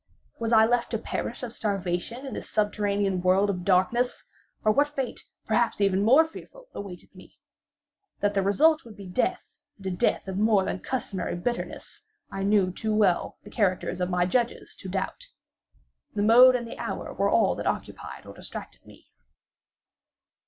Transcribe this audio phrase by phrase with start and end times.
[0.39, 4.25] Was I left to perish of starvation in this subterranean world of darkness;
[4.63, 7.37] or what fate, perhaps even more fearful, awaited me?
[8.19, 12.01] That the result would be death, and a death of more than customary bitterness,
[12.31, 15.27] I knew too well the character of my judges to doubt.
[16.15, 19.05] The mode and the hour were all that occupied or distracted me.